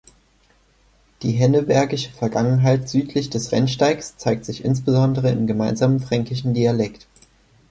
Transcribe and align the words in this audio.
Die 1.21 1.29
hennebergische 1.33 2.09
Vergangenheit 2.09 2.89
südlich 2.89 3.29
des 3.29 3.51
Rennsteigs 3.51 4.17
zeigt 4.17 4.45
sich 4.45 4.65
insbesondere 4.65 5.29
im 5.29 5.45
gemeinsamen 5.45 5.99
fränkischen 5.99 6.55
Dialekt. 6.55 7.05